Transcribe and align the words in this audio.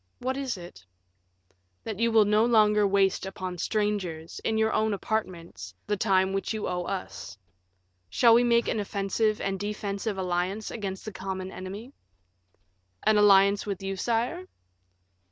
"What 0.17 0.35
is 0.35 0.57
it?" 0.57 0.83
"That 1.83 1.99
you 1.99 2.11
will 2.11 2.25
no 2.25 2.43
longer 2.43 2.87
waste 2.87 3.23
upon 3.23 3.59
strangers, 3.59 4.41
in 4.43 4.57
your 4.57 4.73
own 4.73 4.95
apartments, 4.95 5.75
the 5.85 5.95
time 5.95 6.33
which 6.33 6.55
you 6.55 6.67
owe 6.67 6.85
us. 6.85 7.37
Shall 8.09 8.33
we 8.33 8.43
make 8.43 8.67
an 8.67 8.79
offensive 8.79 9.39
and 9.39 9.59
defensive 9.59 10.17
alliance 10.17 10.71
against 10.71 11.05
the 11.05 11.11
common 11.13 11.51
enemy?" 11.51 11.93
"An 13.03 13.17
alliance 13.17 13.67
with 13.67 13.83
you, 13.83 13.95
sire?" 13.95 14.45